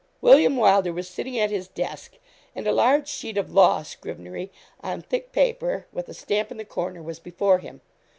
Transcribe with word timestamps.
William 0.19 0.57
Wylder 0.57 0.91
was 0.91 1.07
sitting 1.07 1.37
at 1.37 1.51
his 1.51 1.67
desk, 1.67 2.17
and 2.55 2.65
a 2.65 2.71
large 2.71 3.07
sheet 3.07 3.37
of 3.37 3.51
law 3.51 3.83
scrivenery, 3.83 4.49
on 4.83 5.03
thick 5.03 5.31
paper, 5.31 5.85
with 5.93 6.09
a 6.09 6.13
stamp 6.15 6.49
in 6.49 6.57
the 6.57 6.65
corner, 6.65 7.03
was 7.03 7.19
before 7.19 7.59
him. 7.59 7.81